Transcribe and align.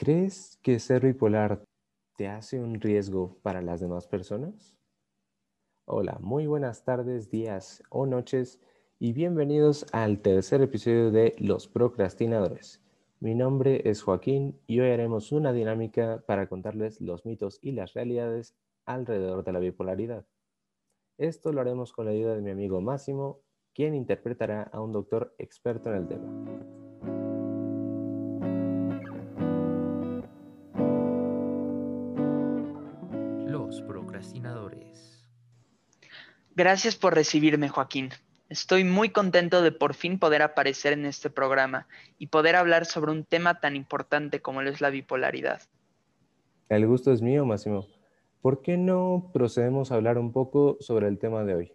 ¿Crees 0.00 0.60
que 0.62 0.78
ser 0.78 1.04
bipolar 1.04 1.64
te 2.16 2.28
hace 2.28 2.60
un 2.60 2.80
riesgo 2.80 3.36
para 3.42 3.62
las 3.62 3.80
demás 3.80 4.06
personas? 4.06 4.76
Hola, 5.86 6.18
muy 6.20 6.46
buenas 6.46 6.84
tardes, 6.84 7.32
días 7.32 7.82
o 7.90 8.06
noches 8.06 8.60
y 9.00 9.12
bienvenidos 9.12 9.86
al 9.90 10.20
tercer 10.20 10.62
episodio 10.62 11.10
de 11.10 11.34
Los 11.38 11.66
Procrastinadores. 11.66 12.80
Mi 13.18 13.34
nombre 13.34 13.90
es 13.90 14.02
Joaquín 14.02 14.60
y 14.68 14.78
hoy 14.78 14.90
haremos 14.92 15.32
una 15.32 15.52
dinámica 15.52 16.22
para 16.28 16.48
contarles 16.48 17.00
los 17.00 17.26
mitos 17.26 17.58
y 17.60 17.72
las 17.72 17.94
realidades 17.94 18.54
alrededor 18.84 19.42
de 19.42 19.52
la 19.52 19.58
bipolaridad. 19.58 20.24
Esto 21.16 21.52
lo 21.52 21.60
haremos 21.60 21.92
con 21.92 22.04
la 22.04 22.12
ayuda 22.12 22.36
de 22.36 22.42
mi 22.42 22.52
amigo 22.52 22.80
Máximo, 22.80 23.40
quien 23.74 23.96
interpretará 23.96 24.62
a 24.62 24.80
un 24.80 24.92
doctor 24.92 25.34
experto 25.38 25.90
en 25.90 25.96
el 25.96 26.06
tema. 26.06 26.77
Gracias 36.54 36.96
por 36.96 37.14
recibirme, 37.14 37.68
Joaquín. 37.68 38.10
Estoy 38.48 38.82
muy 38.82 39.10
contento 39.10 39.62
de 39.62 39.72
por 39.72 39.94
fin 39.94 40.18
poder 40.18 40.42
aparecer 40.42 40.92
en 40.92 41.04
este 41.04 41.30
programa 41.30 41.86
y 42.18 42.28
poder 42.28 42.56
hablar 42.56 42.86
sobre 42.86 43.12
un 43.12 43.24
tema 43.24 43.60
tan 43.60 43.76
importante 43.76 44.40
como 44.40 44.62
lo 44.62 44.70
es 44.70 44.80
la 44.80 44.90
bipolaridad. 44.90 45.62
El 46.68 46.86
gusto 46.86 47.12
es 47.12 47.22
mío, 47.22 47.44
Máximo. 47.44 47.86
¿Por 48.40 48.62
qué 48.62 48.76
no 48.76 49.30
procedemos 49.32 49.92
a 49.92 49.96
hablar 49.96 50.18
un 50.18 50.32
poco 50.32 50.78
sobre 50.80 51.08
el 51.08 51.18
tema 51.18 51.44
de 51.44 51.54
hoy? 51.54 51.72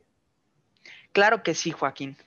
Claro 1.11 1.43
que 1.43 1.53
sí, 1.53 1.71
Joaquín. 1.71 2.17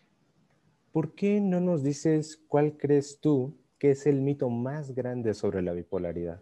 ¿Por 0.93 1.15
qué 1.15 1.41
no 1.41 1.61
nos 1.61 1.83
dices 1.83 2.43
cuál 2.49 2.77
crees 2.77 3.21
tú 3.21 3.59
que 3.79 3.91
es 3.91 4.07
el 4.07 4.21
mito 4.21 4.49
más 4.49 4.95
grande 4.95 5.35
sobre 5.35 5.61
la 5.61 5.73
bipolaridad? 5.73 6.41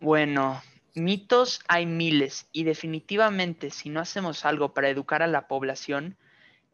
Bueno, 0.00 0.60
Mitos 0.98 1.60
hay 1.68 1.86
miles 1.86 2.48
y 2.52 2.64
definitivamente 2.64 3.70
si 3.70 3.88
no 3.88 4.00
hacemos 4.00 4.44
algo 4.44 4.74
para 4.74 4.88
educar 4.88 5.22
a 5.22 5.26
la 5.26 5.48
población, 5.48 6.16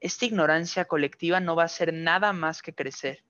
esta 0.01 0.27
ignorancia 0.27 0.87
colectiva 0.87 1.41
no 1.41 1.57
va 1.57 1.65
a 1.65 1.69
ser 1.69 1.93
nada 1.93 2.33
más 2.33 2.63
que 2.63 2.75
crecer. 2.75 3.25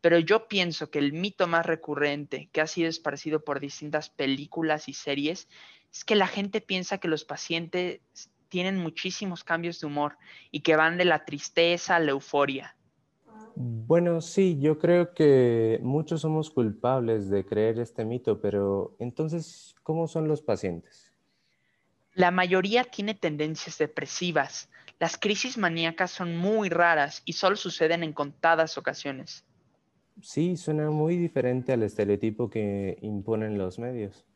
Pero 0.00 0.18
yo 0.18 0.46
pienso 0.46 0.90
que 0.90 0.98
el 0.98 1.12
mito 1.12 1.46
más 1.46 1.66
recurrente 1.66 2.48
que 2.52 2.60
ha 2.60 2.66
sido 2.66 2.88
esparcido 2.88 3.44
por 3.44 3.60
distintas 3.60 4.10
películas 4.10 4.88
y 4.88 4.92
series 4.92 5.48
es 5.92 6.04
que 6.04 6.14
la 6.14 6.26
gente 6.26 6.60
piensa 6.60 6.98
que 6.98 7.08
los 7.08 7.24
pacientes 7.24 8.00
tienen 8.48 8.76
muchísimos 8.76 9.42
cambios 9.42 9.80
de 9.80 9.86
humor 9.86 10.18
y 10.50 10.60
que 10.60 10.76
van 10.76 10.98
de 10.98 11.06
la 11.06 11.24
tristeza 11.24 11.96
a 11.96 12.00
la 12.00 12.12
euforia. 12.12 12.75
Bueno, 13.86 14.20
sí, 14.20 14.58
yo 14.58 14.80
creo 14.80 15.14
que 15.14 15.78
muchos 15.80 16.22
somos 16.22 16.50
culpables 16.50 17.30
de 17.30 17.46
creer 17.46 17.78
este 17.78 18.04
mito, 18.04 18.40
pero 18.40 18.96
entonces, 18.98 19.76
¿cómo 19.84 20.08
son 20.08 20.26
los 20.26 20.42
pacientes? 20.42 21.12
La 22.12 22.32
mayoría 22.32 22.82
tiene 22.82 23.14
tendencias 23.14 23.78
depresivas. 23.78 24.68
Las 24.98 25.16
crisis 25.16 25.56
maníacas 25.56 26.10
son 26.10 26.36
muy 26.36 26.68
raras 26.68 27.22
y 27.24 27.34
solo 27.34 27.54
suceden 27.54 28.02
en 28.02 28.12
contadas 28.12 28.76
ocasiones. 28.76 29.44
Sí, 30.20 30.56
suena 30.56 30.90
muy 30.90 31.16
diferente 31.16 31.72
al 31.72 31.84
estereotipo 31.84 32.50
que 32.50 32.98
imponen 33.02 33.56
los 33.56 33.78
medios. 33.78 34.26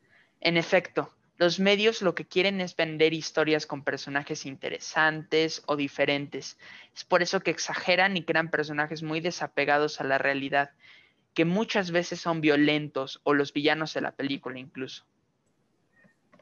En 0.40 0.58
efecto, 0.58 1.10
los 1.40 1.58
medios 1.58 2.02
lo 2.02 2.14
que 2.14 2.26
quieren 2.26 2.60
es 2.60 2.76
vender 2.76 3.14
historias 3.14 3.64
con 3.64 3.82
personajes 3.82 4.44
interesantes 4.44 5.62
o 5.64 5.74
diferentes. 5.74 6.58
Es 6.94 7.02
por 7.02 7.22
eso 7.22 7.40
que 7.40 7.50
exageran 7.50 8.14
y 8.18 8.24
crean 8.24 8.50
personajes 8.50 9.02
muy 9.02 9.20
desapegados 9.20 10.02
a 10.02 10.04
la 10.04 10.18
realidad, 10.18 10.72
que 11.32 11.46
muchas 11.46 11.92
veces 11.92 12.20
son 12.20 12.42
violentos 12.42 13.22
o 13.24 13.32
los 13.32 13.54
villanos 13.54 13.94
de 13.94 14.02
la 14.02 14.12
película 14.12 14.58
incluso. 14.58 15.06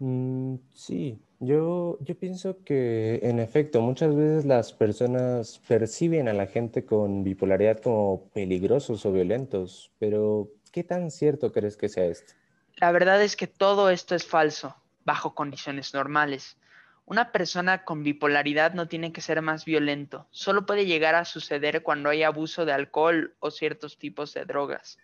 Mm, 0.01 0.57
sí, 0.75 1.17
yo, 1.39 1.99
yo 2.01 2.19
pienso 2.19 2.65
que 2.65 3.21
en 3.23 3.39
efecto 3.39 3.81
muchas 3.81 4.17
veces 4.17 4.47
las 4.47 4.73
personas 4.73 5.61
perciben 5.69 6.27
a 6.27 6.33
la 6.33 6.49
gente 6.49 6.85
con 6.85 7.23
bipolaridad 7.23 7.79
como 7.79 8.29
peligrosos 8.35 9.07
o 9.07 9.13
violentos, 9.13 9.93
pero 10.01 10.49
¿qué 10.73 10.83
tan 10.83 11.13
cierto 11.13 11.53
crees 11.53 11.77
que 11.77 11.89
sea 11.89 12.07
esto? 12.07 12.33
La 12.79 12.91
verdad 12.91 13.23
es 13.23 13.37
que 13.37 13.47
todo 13.47 13.91
esto 13.91 14.17
es 14.17 14.27
falso 14.27 14.75
bajo 15.09 15.35
condiciones 15.35 15.95
normales. 15.95 16.59
Una 17.07 17.33
persona 17.33 17.83
con 17.85 18.03
bipolaridad 18.03 18.75
no 18.75 18.89
tiene 18.89 19.11
que 19.11 19.23
ser 19.23 19.41
más 19.41 19.65
violento, 19.65 20.27
solo 20.31 20.67
puede 20.67 20.85
llegar 20.85 21.15
a 21.15 21.25
suceder 21.25 21.83
cuando 21.83 22.11
hay 22.11 22.25
abuso 22.25 22.67
de 22.67 22.73
alcohol 22.73 23.35
o 23.41 23.51
ciertos 23.51 23.97
tipos 23.97 24.35
de 24.35 24.45
drogas. 24.45 24.99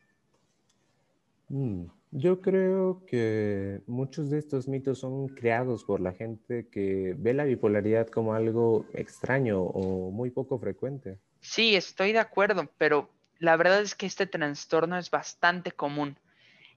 Mm, 1.48 1.86
yo 2.10 2.42
creo 2.42 3.06
que 3.06 3.80
muchos 3.86 4.28
de 4.28 4.40
estos 4.40 4.68
mitos 4.68 4.98
son 4.98 5.28
creados 5.28 5.84
por 5.84 6.00
la 6.00 6.12
gente 6.12 6.68
que 6.68 7.14
ve 7.16 7.32
la 7.32 7.44
bipolaridad 7.44 8.06
como 8.08 8.34
algo 8.34 8.84
extraño 8.92 9.62
o 9.62 10.10
muy 10.10 10.30
poco 10.30 10.58
frecuente. 10.58 11.18
Sí, 11.40 11.76
estoy 11.76 12.12
de 12.12 12.18
acuerdo, 12.18 12.68
pero 12.76 13.08
la 13.38 13.56
verdad 13.56 13.80
es 13.80 13.94
que 13.94 14.04
este 14.04 14.26
trastorno 14.26 14.98
es 14.98 15.10
bastante 15.10 15.72
común 15.72 16.18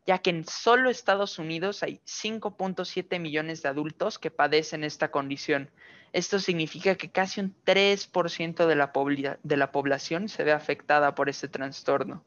ya 0.07 0.19
que 0.19 0.29
en 0.29 0.45
solo 0.45 0.89
Estados 0.89 1.37
Unidos 1.37 1.83
hay 1.83 1.99
5.7 2.05 3.19
millones 3.19 3.61
de 3.61 3.69
adultos 3.69 4.17
que 4.17 4.31
padecen 4.31 4.85
esta 4.85 5.11
condición. 5.11 5.69
Esto 6.13 6.39
significa 6.39 6.95
que 6.95 7.11
casi 7.11 7.41
un 7.41 7.53
3% 7.65 8.65
de 8.65 9.55
la, 9.57 9.71
población 9.73 10.29
se 10.29 10.45
ve 10.45 10.53
afectada 10.53 11.13
por 11.13 11.27
este 11.27 11.49
trastorno. 11.49 12.23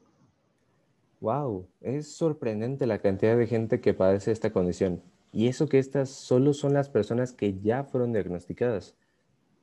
Wow, 1.21 1.67
es 1.81 2.15
sorprendente 2.15 2.85
la 2.85 2.99
cantidad 2.99 3.35
de 3.35 3.47
gente 3.47 3.81
que 3.81 3.95
padece 3.95 4.31
esta 4.31 4.51
condición. 4.51 5.01
Y 5.33 5.47
eso 5.47 5.67
que 5.67 5.79
estas 5.79 6.09
solo 6.09 6.53
son 6.53 6.73
las 6.73 6.87
personas 6.87 7.33
que 7.33 7.59
ya 7.61 7.83
fueron 7.83 8.13
diagnosticadas. 8.13 8.95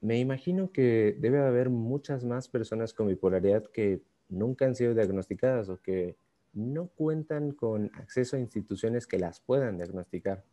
Me 0.01 0.19
imagino 0.19 0.73
que 0.73 1.17
debe 1.21 1.39
haber 1.39 1.71
muchas 1.71 2.25
más 2.25 2.49
personas 2.49 2.93
con 2.93 3.07
bipolaridad 3.07 3.65
que 3.67 4.01
nunca 4.29 4.65
han 4.65 4.75
sido 4.75 4.95
diagnosticadas 4.95 5.69
o 5.69 5.81
que 5.81 6.17
no 6.53 6.89
cuentan 6.89 7.53
con 7.53 7.91
acceso 7.95 8.37
a 8.37 8.41
instituciones 8.41 9.07
que 9.07 9.19
las 9.19 9.41
puedan 9.41 9.77
diagnosticar. 9.77 10.45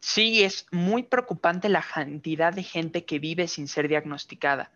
Sí, 0.00 0.42
es 0.42 0.66
muy 0.72 1.02
preocupante 1.02 1.68
la 1.68 1.82
cantidad 1.82 2.52
de 2.52 2.62
gente 2.62 3.04
que 3.04 3.18
vive 3.18 3.48
sin 3.48 3.68
ser 3.68 3.86
diagnosticada, 3.86 4.72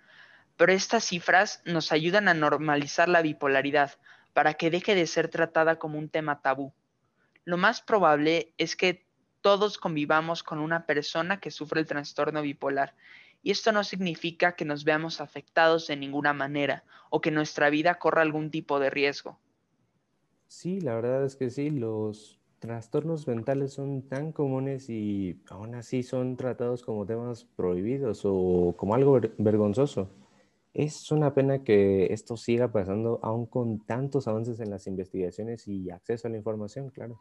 pero 0.56 0.73
estas 0.73 1.05
cifras 1.05 1.62
nos 1.65 1.93
ayudan 1.93 2.28
a 2.28 2.34
normalizar 2.34 3.09
la 3.09 3.23
bipolaridad 3.23 3.93
para 4.34 4.55
que 4.55 4.71
deje 4.71 4.94
de 4.94 5.06
ser 5.06 5.28
tratada 5.28 5.78
como 5.78 5.99
un 5.99 6.11
tema 6.11 6.43
tabú. 6.43 6.75
Lo 7.44 7.56
más 7.56 7.81
probable 7.81 8.53
es 8.59 8.77
que 8.77 9.06
todos 9.41 9.78
convivamos 9.78 10.43
con 10.43 10.59
una 10.59 10.87
persona 10.87 11.41
que 11.41 11.50
sufre 11.50 11.81
el 11.81 11.87
trastorno 11.87 12.43
bipolar 12.43 12.94
y 13.43 13.50
esto 13.50 13.73
no 13.73 13.84
significa 13.84 14.56
que 14.56 14.65
nos 14.65 14.84
veamos 14.84 15.21
afectados 15.21 15.87
de 15.87 15.97
ninguna 15.97 16.33
manera 16.33 16.84
o 17.11 17.21
que 17.21 17.31
nuestra 17.31 17.69
vida 17.69 17.99
corra 17.99 18.23
algún 18.23 18.50
tipo 18.50 18.81
de 18.81 18.89
riesgo. 18.89 19.39
Sí, 20.47 20.81
la 20.81 20.94
verdad 20.94 21.25
es 21.25 21.37
que 21.37 21.50
sí, 21.50 21.71
los 21.71 22.41
trastornos 22.59 23.27
mentales 23.27 23.75
son 23.75 24.03
tan 24.09 24.32
comunes 24.32 24.88
y 24.88 25.38
aún 25.50 25.75
así 25.75 26.03
son 26.03 26.37
tratados 26.37 26.82
como 26.82 27.05
temas 27.05 27.44
prohibidos 27.44 28.22
o 28.25 28.75
como 28.77 28.94
algo 28.94 29.21
vergonzoso. 29.38 30.09
Es 30.72 31.12
una 31.12 31.34
pena 31.34 31.62
que 31.62 32.12
esto 32.12 32.37
siga 32.37 32.72
pasando 32.72 33.21
aún 33.22 33.47
con 33.47 33.81
tantos 33.84 34.27
avances 34.27 34.60
en 34.60 34.71
las 34.71 34.87
investigaciones 34.87 35.69
y 35.69 35.91
acceso 35.91 36.27
a 36.27 36.31
la 36.31 36.38
información, 36.38 36.91
claro. 36.91 37.21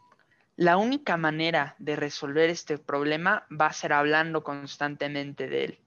La 0.56 0.78
única 0.78 1.18
manera 1.18 1.76
de 1.80 1.96
resolver 1.96 2.50
este 2.50 2.78
problema 2.78 3.46
va 3.52 3.68
a 3.68 3.74
ser 3.74 3.94
hablando 3.94 4.44
constantemente 4.44 5.48
de 5.48 5.66
él 5.66 5.83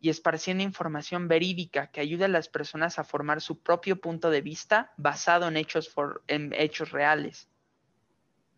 y 0.00 0.10
esparciendo 0.10 0.62
información 0.62 1.28
verídica 1.28 1.88
que 1.88 2.00
ayude 2.00 2.26
a 2.26 2.28
las 2.28 2.48
personas 2.48 2.98
a 2.98 3.04
formar 3.04 3.40
su 3.40 3.58
propio 3.58 4.00
punto 4.00 4.30
de 4.30 4.40
vista 4.40 4.92
basado 4.96 5.48
en 5.48 5.56
hechos, 5.56 5.94
en 6.26 6.52
hechos 6.52 6.92
reales. 6.92 7.48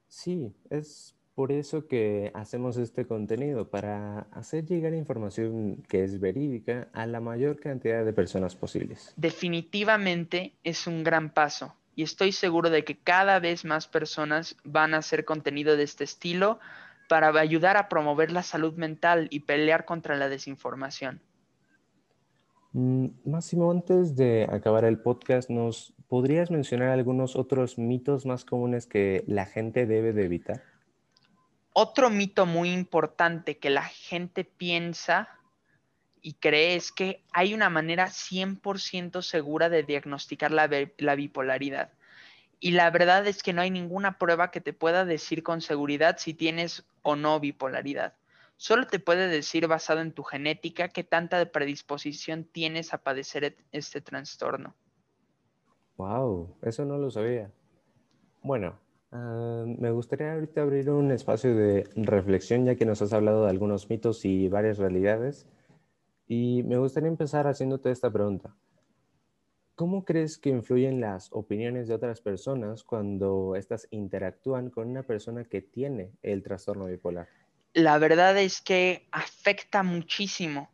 Sí, 0.09 0.53
es 0.71 1.15
por 1.39 1.53
eso 1.53 1.87
que 1.87 2.33
hacemos 2.35 2.77
este 2.79 3.07
contenido, 3.07 3.71
para 3.71 4.23
hacer 4.33 4.67
llegar 4.67 4.93
información 4.93 5.85
que 5.89 6.03
es 6.03 6.19
verídica 6.19 6.89
a 6.93 7.07
la 7.07 7.21
mayor 7.21 7.61
cantidad 7.61 8.05
de 8.05 8.13
personas 8.13 8.57
posibles. 8.57 9.15
Definitivamente 9.17 10.57
es 10.65 10.89
un 10.89 11.05
gran 11.05 11.31
paso 11.31 11.77
y 11.95 12.03
estoy 12.03 12.33
seguro 12.33 12.71
de 12.71 12.83
que 12.83 12.99
cada 12.99 13.39
vez 13.39 13.65
más 13.65 13.87
personas 13.87 14.57
van 14.65 14.95
a 14.95 14.97
hacer 14.97 15.25
contenido 15.25 15.77
de 15.77 15.85
este 15.85 16.03
estilo 16.03 16.59
para 17.09 17.29
ayudar 17.39 17.77
a 17.77 17.89
promover 17.89 18.33
la 18.33 18.43
salud 18.43 18.75
mental 18.75 19.29
y 19.31 19.41
pelear 19.41 19.85
contra 19.85 20.17
la 20.17 20.29
desinformación. 20.29 21.21
Mm, 22.73 23.07
Máximo, 23.25 23.71
antes 23.71 24.17
de 24.17 24.47
acabar 24.51 24.85
el 24.85 25.01
podcast, 25.01 25.49
¿nos 25.51 25.95
podrías 26.09 26.51
mencionar 26.51 26.91
algunos 26.91 27.37
otros 27.37 27.79
mitos 27.79 28.27
más 28.27 28.45
comunes 28.45 28.87
que 28.87 29.25
la 29.27 29.47
gente 29.47 29.87
debe 29.87 30.13
de 30.13 30.25
evitar? 30.25 30.63
Otro 31.73 32.11
mito 32.11 32.45
muy 32.45 32.73
importante 32.73 33.59
que 33.59 33.71
la 33.71 33.85
gente 33.85 34.45
piensa 34.45 35.29
y 36.21 36.35
cree 36.35 36.75
es 36.75 36.93
que 36.93 37.23
hay 37.33 37.55
una 37.55 37.71
manera 37.71 38.09
100% 38.09 39.23
segura 39.23 39.69
de 39.69 39.85
diagnosticar 39.85 40.51
la, 40.51 40.69
la 40.99 41.15
bipolaridad. 41.15 41.93
Y 42.61 42.73
la 42.73 42.91
verdad 42.91 43.27
es 43.27 43.43
que 43.43 43.53
no 43.53 43.63
hay 43.63 43.71
ninguna 43.71 44.19
prueba 44.19 44.51
que 44.51 44.61
te 44.61 44.73
pueda 44.73 45.05
decir 45.05 45.43
con 45.43 45.61
seguridad 45.61 46.17
si 46.19 46.35
tienes 46.35 46.85
o 47.03 47.15
no 47.15 47.39
bipolaridad. 47.39 48.15
Solo 48.59 48.89
te 48.89 48.99
puede 48.99 49.29
decir 49.29 49.69
basado 49.69 50.01
en 50.01 50.11
tu 50.11 50.25
genética 50.25 50.89
qué 50.89 51.05
tanta 51.05 51.53
predisposición 51.53 52.43
tienes 52.43 52.93
a 52.93 52.99
padecer 52.99 53.57
este 53.71 54.01
trastorno. 54.01 54.75
Wow, 55.97 56.57
eso 56.63 56.85
no 56.85 56.99
lo 56.99 57.09
sabía. 57.09 57.53
Bueno, 58.43 58.77
ah, 59.13 59.65
me 59.65 59.93
gustaría 59.93 60.33
ahorita 60.33 60.63
abrir 60.63 60.91
un 60.91 61.13
espacio 61.13 61.55
de 61.55 61.89
reflexión 61.95 62.65
ya 62.65 62.75
que 62.75 62.85
nos 62.85 63.01
has 63.01 63.13
hablado 63.13 63.45
de 63.45 63.51
algunos 63.51 63.89
mitos 63.89 64.25
y 64.25 64.49
varias 64.49 64.79
realidades. 64.79 65.47
Y 66.27 66.65
me 66.65 66.79
gustaría 66.79 67.09
empezar 67.09 67.47
haciéndote 67.47 67.93
esta 67.93 68.11
pregunta. 68.11 68.57
¿Cómo 69.77 70.05
crees 70.05 70.37
que 70.37 70.51
influyen 70.51 71.01
las 71.01 71.29
opiniones 71.31 71.87
de 71.87 71.95
otras 71.95 72.21
personas 72.21 72.83
cuando 72.83 73.55
éstas 73.55 73.87
interactúan 73.93 74.71
con 74.71 74.89
una 74.89 75.05
persona 75.05 75.45
que 75.45 75.63
tiene 75.63 76.11
el 76.23 76.43
trastorno 76.43 76.87
bipolar? 76.87 77.29
La 77.79 77.97
verdad 77.99 78.37
es 78.37 78.61
que 78.61 79.07
afecta 79.13 79.85
muchísimo, 79.85 80.69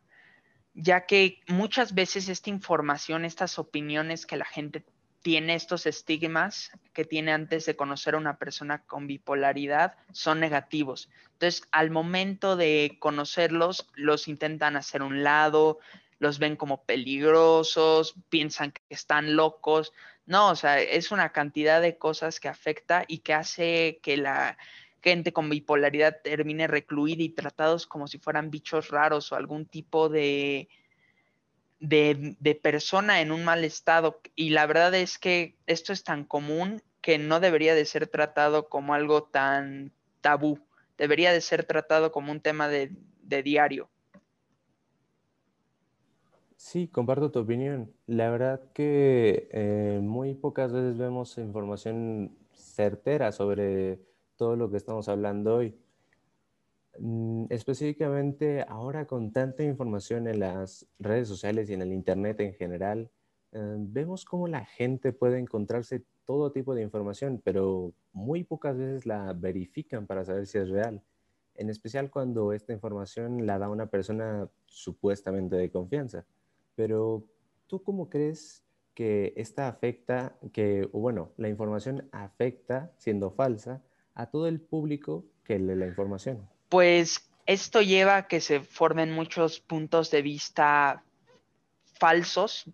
ya 0.73 1.05
que 1.05 1.39
muchas 1.47 1.93
veces 1.93 2.29
esta 2.29 2.49
información, 2.49 3.25
estas 3.25 3.59
opiniones 3.59 4.25
que 4.25 4.37
la 4.37 4.45
gente 4.45 4.83
tiene, 5.21 5.53
estos 5.53 5.85
estigmas 5.85 6.71
que 6.93 7.05
tiene 7.05 7.31
antes 7.31 7.67
de 7.67 7.75
conocer 7.75 8.15
a 8.15 8.17
una 8.17 8.39
persona 8.39 8.81
con 8.87 9.05
bipolaridad, 9.05 9.93
son 10.13 10.39
negativos. 10.39 11.11
Entonces, 11.33 11.67
al 11.69 11.91
momento 11.91 12.55
de 12.55 12.97
conocerlos, 12.99 13.87
los 13.93 14.27
intentan 14.27 14.75
hacer 14.75 15.03
un 15.03 15.21
lado, 15.21 15.77
los 16.17 16.39
ven 16.39 16.55
como 16.55 16.85
peligrosos, 16.85 18.15
piensan 18.29 18.71
que 18.71 18.81
están 18.89 19.35
locos. 19.35 19.93
No, 20.25 20.49
o 20.49 20.55
sea, 20.55 20.81
es 20.81 21.11
una 21.11 21.31
cantidad 21.31 21.81
de 21.81 21.99
cosas 21.99 22.39
que 22.39 22.47
afecta 22.47 23.05
y 23.07 23.19
que 23.19 23.35
hace 23.35 23.99
que 24.01 24.17
la 24.17 24.57
gente 25.05 25.33
con 25.33 25.51
bipolaridad 25.51 26.17
termine 26.23 26.65
recluida 26.65 27.21
y 27.21 27.29
tratados 27.29 27.85
como 27.85 28.07
si 28.07 28.17
fueran 28.17 28.49
bichos 28.49 28.89
raros 28.89 29.31
o 29.31 29.35
algún 29.35 29.67
tipo 29.67 30.09
de, 30.09 30.67
de, 31.79 32.59
persona 32.59 33.21
en 33.21 33.31
un 33.31 33.45
mal 33.45 33.63
estado. 33.63 34.19
Y 34.35 34.49
la 34.49 34.65
verdad 34.65 34.95
es 34.95 35.19
que 35.19 35.57
esto 35.67 35.93
es 35.93 36.03
tan 36.03 36.25
común 36.25 36.81
que 37.01 37.19
no 37.19 37.39
debería 37.39 37.75
de 37.75 37.85
ser 37.85 38.07
tratado 38.07 38.67
como 38.67 38.95
algo 38.95 39.25
tan 39.25 39.91
tabú. 40.21 40.59
Debería 40.97 41.31
de 41.31 41.41
ser 41.41 41.65
tratado 41.65 42.11
como 42.11 42.31
un 42.31 42.41
tema 42.41 42.67
de, 42.67 42.91
de 43.21 43.43
diario. 43.43 43.91
Sí, 46.57 46.87
comparto 46.87 47.29
tu 47.29 47.41
opinión. 47.41 47.93
La 48.07 48.31
verdad 48.31 48.59
que 48.73 49.49
eh, 49.51 49.99
muy 50.01 50.33
pocas 50.33 50.73
veces 50.73 50.97
vemos 50.97 51.37
información 51.37 52.35
certera 52.53 53.31
sobre 53.31 53.99
todo 54.35 54.55
lo 54.55 54.69
que 54.69 54.77
estamos 54.77 55.07
hablando 55.09 55.55
hoy. 55.55 55.75
Mm, 56.99 57.45
específicamente 57.49 58.63
ahora 58.67 59.05
con 59.05 59.31
tanta 59.31 59.63
información 59.63 60.27
en 60.27 60.39
las 60.39 60.87
redes 60.99 61.27
sociales 61.27 61.69
y 61.69 61.73
en 61.73 61.81
el 61.81 61.91
Internet 61.93 62.39
en 62.39 62.53
general, 62.53 63.09
eh, 63.51 63.75
vemos 63.77 64.25
cómo 64.25 64.47
la 64.47 64.65
gente 64.65 65.13
puede 65.13 65.39
encontrarse 65.39 66.03
todo 66.25 66.51
tipo 66.51 66.73
de 66.75 66.81
información, 66.81 67.41
pero 67.43 67.93
muy 68.13 68.43
pocas 68.43 68.77
veces 68.77 69.05
la 69.05 69.33
verifican 69.33 70.07
para 70.07 70.25
saber 70.25 70.47
si 70.47 70.57
es 70.57 70.69
real. 70.69 71.01
En 71.55 71.69
especial 71.69 72.09
cuando 72.11 72.53
esta 72.53 72.73
información 72.73 73.45
la 73.45 73.59
da 73.59 73.69
una 73.69 73.87
persona 73.87 74.49
supuestamente 74.65 75.55
de 75.55 75.71
confianza. 75.71 76.25
Pero, 76.75 77.23
¿tú 77.67 77.81
cómo 77.83 78.09
crees 78.09 78.63
que 78.93 79.33
esta 79.37 79.67
afecta, 79.67 80.37
que, 80.51 80.89
o 80.91 80.99
bueno, 80.99 81.31
la 81.37 81.49
información 81.49 82.09
afecta, 82.11 82.91
siendo 82.97 83.31
falsa, 83.31 83.83
a 84.15 84.25
todo 84.25 84.47
el 84.47 84.59
público 84.59 85.25
que 85.43 85.59
lee 85.59 85.75
la 85.75 85.85
información? 85.85 86.49
Pues 86.69 87.29
esto 87.45 87.81
lleva 87.81 88.17
a 88.17 88.27
que 88.27 88.41
se 88.41 88.61
formen 88.61 89.11
muchos 89.11 89.59
puntos 89.59 90.09
de 90.09 90.21
vista 90.21 91.03
falsos 91.93 92.65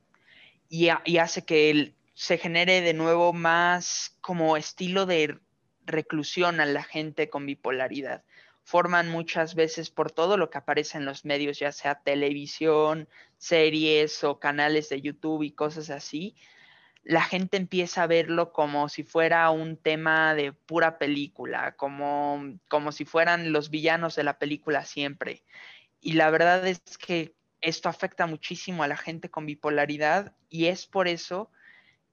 y, 0.70 0.88
y 1.06 1.18
hace 1.18 1.44
que 1.44 1.94
se 2.14 2.38
genere 2.38 2.82
de 2.82 2.94
nuevo 2.94 3.34
más 3.34 4.18
como 4.22 4.56
estilo 4.56 5.06
de 5.06 5.38
reclusión 5.86 6.62
a 6.62 6.66
la 6.66 6.84
gente 6.84 7.30
con 7.30 7.46
bipolaridad 7.46 8.24
forman 8.64 9.10
muchas 9.10 9.56
veces 9.56 9.90
por 9.90 10.12
todo 10.12 10.38
lo 10.38 10.50
que 10.50 10.58
aparece 10.58 10.98
en 10.98 11.06
los 11.06 11.26
medios, 11.26 11.60
ya 11.60 11.72
sea 11.72 11.96
televisión, 11.96 13.08
series 13.38 14.24
o 14.24 14.40
canales 14.40 14.90
de 14.90 15.02
YouTube 15.02 15.44
y 15.44 15.52
cosas 15.52 15.90
así, 15.90 16.36
la 17.04 17.22
gente 17.22 17.58
empieza 17.58 18.04
a 18.04 18.08
verlo 18.08 18.52
como 18.54 18.88
si 18.90 19.04
fuera 19.04 19.50
un 19.50 19.78
tema 19.78 20.36
de 20.36 20.54
pura 20.54 20.98
película, 20.98 21.76
como, 21.76 22.58
como 22.68 22.92
si 22.92 23.06
fueran 23.06 23.52
los 23.52 23.70
villanos 23.70 24.16
de 24.16 24.24
la 24.24 24.38
película 24.38 24.86
siempre. 24.86 25.44
Y 26.00 26.14
la 26.14 26.30
verdad 26.30 26.68
es 26.68 26.82
que 26.98 27.36
esto 27.60 27.90
afecta 27.90 28.26
muchísimo 28.26 28.84
a 28.84 28.88
la 28.88 28.98
gente 28.98 29.30
con 29.30 29.46
bipolaridad 29.46 30.36
y 30.50 30.68
es 30.68 30.86
por 30.86 31.08
eso 31.08 31.52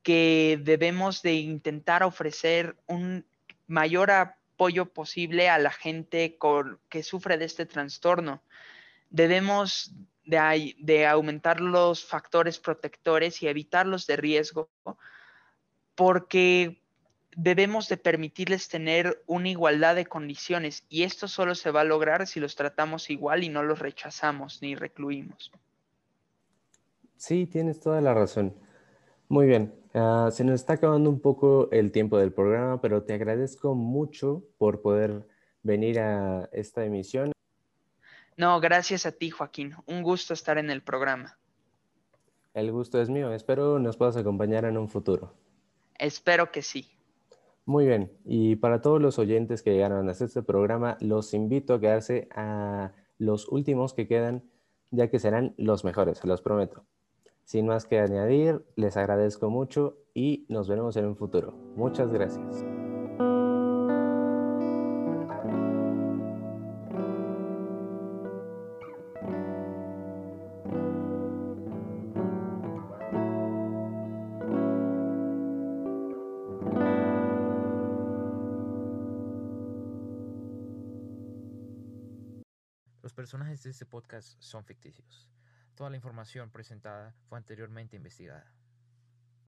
que 0.03 0.59
debemos 0.63 1.23
de 1.23 1.35
intentar 1.35 2.03
ofrecer 2.03 2.77
un 2.87 3.27
mayor 3.67 4.11
apoyo 4.11 4.93
posible 4.93 5.49
a 5.49 5.59
la 5.59 5.71
gente 5.71 6.39
que 6.89 7.03
sufre 7.03 7.37
de 7.39 7.45
este 7.45 7.67
trastorno. 7.67 8.43
Debemos 9.11 9.93
de, 10.29 10.77
de 10.79 11.07
aumentar 11.07 11.61
los 11.61 12.05
factores 12.05 12.59
protectores 12.59 13.43
y 13.43 13.49
evitarlos 13.49 14.07
de 14.07 14.17
riesgo 14.17 14.71
porque 15.95 16.81
debemos 17.37 17.89
de 17.89 17.97
permitirles 17.97 18.69
tener 18.69 19.23
una 19.27 19.49
igualdad 19.49 19.95
de 19.95 20.07
condiciones 20.07 20.85
y 20.89 21.05
esto 21.05 21.29
solo 21.29 21.55
se 21.55 21.71
va 21.71 21.81
a 21.81 21.85
lograr 21.85 22.27
si 22.27 22.41
los 22.41 22.57
tratamos 22.57 23.11
igual 23.11 23.43
y 23.43 23.49
no 23.49 23.63
los 23.63 23.79
rechazamos 23.79 24.61
ni 24.61 24.75
recluimos. 24.75 25.51
Sí, 27.17 27.47
tienes 27.47 27.81
toda 27.81 28.01
la 28.01 28.13
razón. 28.13 28.55
Muy 29.29 29.47
bien, 29.47 29.75
ah, 29.95 30.29
se 30.31 30.45
nos 30.45 30.57
está 30.57 30.75
acabando 30.75 31.11
un 31.11 31.21
poco 31.21 31.69
el 31.73 31.91
tiempo 31.91 32.19
del 32.19 32.33
programa, 32.33 32.81
pero 32.81 33.03
te 33.03 33.15
agradezco 33.15 33.75
mucho 33.75 34.45
por 34.59 34.83
poder 34.83 35.27
venir 35.63 36.01
a 36.01 36.49
esta 36.53 36.85
emisión. 36.85 37.33
No, 38.39 38.61
gracias 38.61 39.05
a 39.05 39.11
ti, 39.11 39.31
Joaquín. 39.31 39.75
Un 39.87 40.03
gusto 40.03 40.33
estar 40.33 40.59
en 40.59 40.71
el 40.71 40.81
programa. 40.81 41.37
El 42.55 42.71
gusto 42.71 43.03
es 43.03 43.11
mío. 43.11 43.33
Espero 43.33 43.81
nos 43.81 43.97
puedas 43.97 44.17
acompañar 44.17 44.65
en 44.65 44.79
un 44.79 44.89
futuro. 44.89 45.35
Espero 45.99 46.53
que 46.53 46.63
sí. 46.63 46.89
Muy 47.67 47.87
bien. 47.87 48.13
Y 48.25 48.55
para 48.57 48.81
todos 48.81 49.03
los 49.03 49.19
oyentes 49.19 49.63
que 49.63 49.73
llegaron 49.73 50.09
a 50.09 50.13
este 50.13 50.43
programa, 50.43 50.97
los 51.01 51.35
invito 51.35 51.75
a 51.75 51.81
quedarse 51.81 52.29
a 52.33 52.93
los 53.19 53.49
últimos 53.49 53.93
que 53.93 54.07
quedan, 54.07 54.45
ya 54.93 55.11
que 55.11 55.19
serán 55.19 55.55
los 55.59 55.85
mejores, 55.85 56.19
se 56.19 56.29
los 56.29 56.41
prometo. 56.41 56.85
Sin 57.43 57.67
más 57.67 57.87
que 57.87 57.99
añadir, 57.99 58.65
les 58.77 58.97
agradezco 58.97 59.51
mucho 59.51 59.99
y 60.15 60.47
nos 60.49 60.69
veremos 60.69 60.97
en 60.97 61.07
un 61.07 61.17
futuro. 61.17 61.53
Muchas 61.75 62.13
gracias. 62.13 62.65
Personajes 83.19 83.65
de 83.65 83.71
este 83.71 83.85
podcast 83.85 84.41
son 84.41 84.65
ficticios. 84.65 85.29
Toda 85.75 85.91
la 85.91 85.97
información 85.97 86.53
presentada 86.53 87.17
fue 87.29 87.37
anteriormente 87.37 87.97
investigada. 87.97 88.47